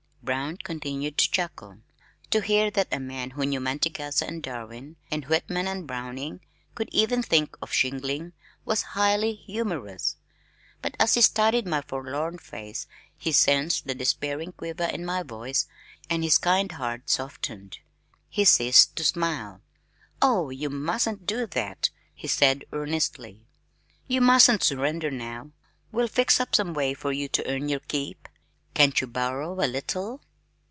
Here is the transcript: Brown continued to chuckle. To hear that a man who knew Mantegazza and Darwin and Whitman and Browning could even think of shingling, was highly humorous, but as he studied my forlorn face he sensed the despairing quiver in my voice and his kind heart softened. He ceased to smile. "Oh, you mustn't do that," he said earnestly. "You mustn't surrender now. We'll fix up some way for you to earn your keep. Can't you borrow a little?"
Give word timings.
Brown 0.23 0.55
continued 0.57 1.17
to 1.17 1.31
chuckle. 1.31 1.79
To 2.29 2.41
hear 2.41 2.69
that 2.71 2.93
a 2.93 2.99
man 2.99 3.31
who 3.31 3.43
knew 3.43 3.59
Mantegazza 3.59 4.23
and 4.27 4.43
Darwin 4.43 4.97
and 5.09 5.25
Whitman 5.25 5.67
and 5.67 5.87
Browning 5.87 6.41
could 6.75 6.89
even 6.91 7.23
think 7.23 7.57
of 7.59 7.73
shingling, 7.73 8.33
was 8.63 8.83
highly 8.93 9.33
humorous, 9.33 10.17
but 10.79 10.95
as 10.99 11.15
he 11.15 11.21
studied 11.21 11.65
my 11.65 11.81
forlorn 11.81 12.37
face 12.37 12.85
he 13.17 13.31
sensed 13.31 13.87
the 13.87 13.95
despairing 13.95 14.51
quiver 14.51 14.83
in 14.85 15.05
my 15.07 15.23
voice 15.23 15.65
and 16.07 16.23
his 16.23 16.37
kind 16.37 16.73
heart 16.73 17.09
softened. 17.09 17.79
He 18.29 18.45
ceased 18.45 18.95
to 18.97 19.03
smile. 19.03 19.61
"Oh, 20.21 20.51
you 20.51 20.69
mustn't 20.69 21.25
do 21.25 21.47
that," 21.47 21.89
he 22.13 22.27
said 22.27 22.63
earnestly. 22.71 23.47
"You 24.05 24.21
mustn't 24.21 24.61
surrender 24.61 25.09
now. 25.09 25.49
We'll 25.91 26.07
fix 26.07 26.39
up 26.39 26.53
some 26.53 26.75
way 26.75 26.93
for 26.93 27.11
you 27.11 27.27
to 27.29 27.49
earn 27.49 27.69
your 27.69 27.79
keep. 27.79 28.27
Can't 28.73 29.01
you 29.01 29.05
borrow 29.07 29.55
a 29.61 29.67
little?" 29.67 30.21